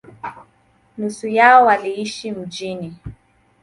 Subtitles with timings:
[0.97, 2.95] Nusu yao waliishi mjini.